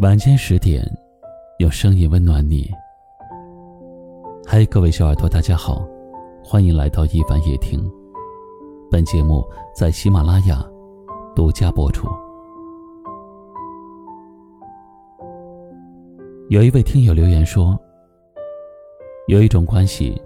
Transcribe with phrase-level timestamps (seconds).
[0.00, 0.80] 晚间十点，
[1.58, 2.70] 用声音温暖你。
[4.46, 5.84] 嗨，各位小耳朵，大家好，
[6.40, 7.80] 欢迎来到一凡夜听。
[8.92, 9.44] 本节目
[9.74, 10.64] 在喜马拉雅
[11.34, 12.06] 独家播出。
[16.48, 17.76] 有一位听友留言说
[19.26, 20.22] ：“有一种关系，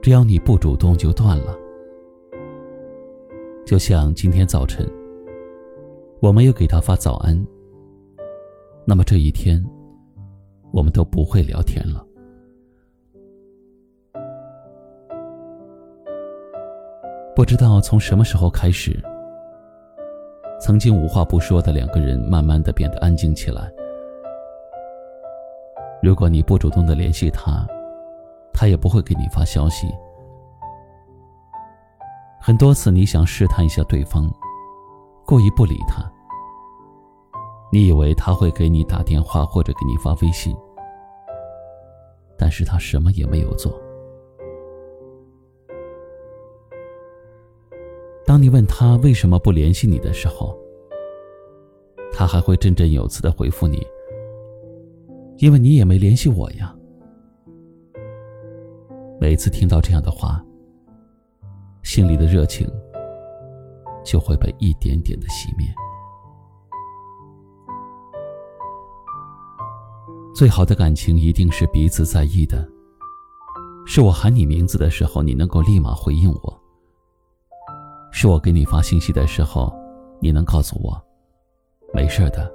[0.00, 1.58] 只要你不主动就断了。”
[3.66, 4.88] 就像今天早晨，
[6.20, 7.44] 我没有给他发早安。
[8.84, 9.64] 那么这一天，
[10.72, 12.04] 我们都不会聊天了。
[17.34, 19.00] 不知道从什么时候开始，
[20.60, 23.72] 曾经无话不说的两个人，慢慢的变得安静起来。
[26.02, 27.66] 如果你不主动的联系他，
[28.52, 29.86] 他也不会给你发消息。
[32.40, 34.28] 很多次，你想试探一下对方，
[35.24, 36.02] 故意不理他。
[37.74, 40.54] 你以为他会给你打电话或者给你发微信，
[42.36, 43.80] 但是他什么也没有做。
[48.26, 50.54] 当你问他为什么不联系你的时候，
[52.12, 53.82] 他还会振振有词的回复你
[55.40, 56.76] ：“因为你也没联系我呀。”
[59.18, 60.44] 每次听到这样的话，
[61.82, 62.68] 心里的热情
[64.04, 65.66] 就会被一点点的熄灭。
[70.34, 72.66] 最好的感情一定是彼此在意的。
[73.84, 76.58] 是我喊你名字的时候，你能够立马回应我；
[78.10, 79.72] 是我给你发信息的时候，
[80.20, 81.00] 你能告诉我，
[81.92, 82.50] 没事的，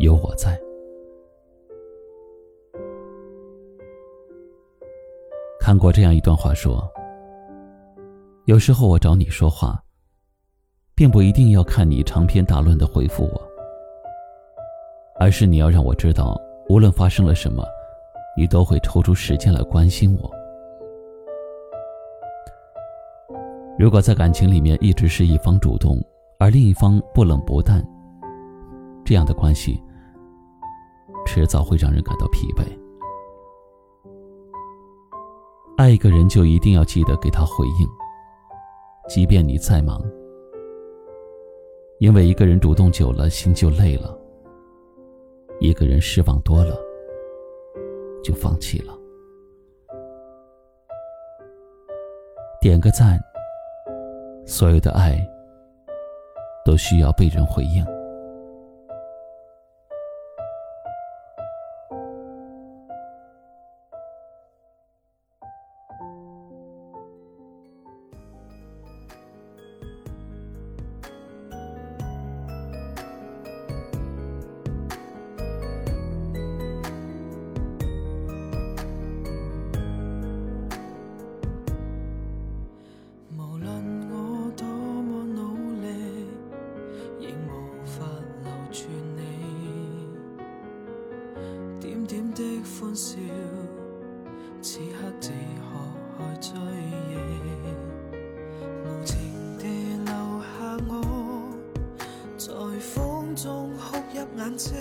[0.00, 0.58] 有我在。
[5.60, 6.82] 看过这样一段话，说：
[8.46, 9.80] 有时候我找你说话，
[10.96, 13.48] 并不一定要看你长篇大论的回复我，
[15.20, 16.40] 而是你要让我知道。
[16.68, 17.64] 无论发生了什么，
[18.36, 20.30] 你都会抽出时间来关心我。
[23.78, 25.96] 如果在感情里面一直是一方主动，
[26.38, 27.82] 而另一方不冷不淡，
[29.02, 29.82] 这样的关系
[31.24, 32.64] 迟早会让人感到疲惫。
[35.78, 37.88] 爱一个人就一定要记得给他回应，
[39.08, 40.02] 即便你再忙，
[41.98, 44.17] 因为一个人主动久了，心就累了。
[45.60, 46.78] 一个人失望多了，
[48.22, 48.96] 就放弃了。
[52.60, 53.20] 点个赞，
[54.46, 55.18] 所有的爱
[56.64, 57.84] 都需要被人回应。
[104.48, 104.72] 眼睛，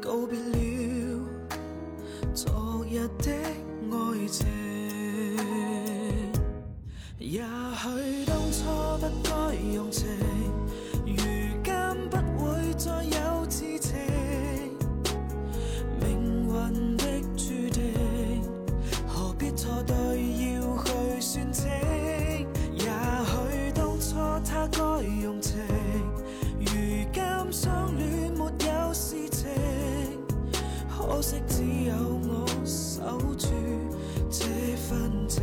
[0.00, 1.20] 告别了
[2.34, 3.30] 昨日的
[3.92, 4.44] 爱情。
[7.20, 8.64] 也许当初
[8.98, 10.08] 不该用情，
[31.18, 31.94] 可惜只有
[32.28, 33.48] 我守住
[34.30, 35.42] 这份情。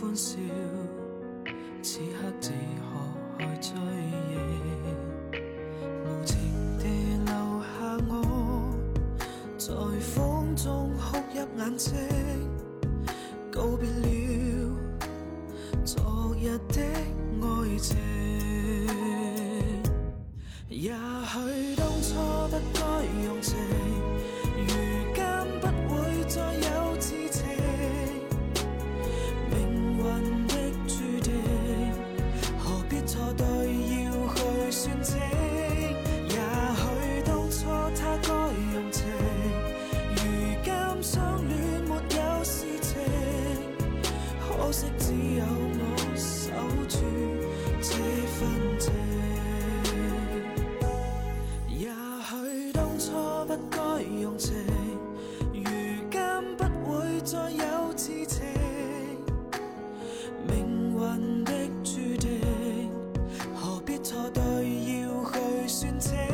[0.00, 0.36] 欢笑
[1.82, 3.74] 此刻只可去追
[4.30, 4.32] 忆。
[6.04, 6.38] 无情
[6.78, 6.84] 地
[7.26, 8.12] 留下我
[9.58, 11.92] 在风中哭泣眼睛
[13.50, 14.06] 告别了
[15.84, 16.80] 昨日的
[17.42, 18.17] 爱情
[52.28, 53.12] 去当初
[53.46, 54.52] 不该用情，
[55.54, 55.62] 如
[56.10, 56.20] 今
[56.58, 58.44] 不会再有痴情，
[60.46, 61.52] 命运的
[61.82, 62.90] 注定，
[63.54, 66.27] 何必错对要去算清。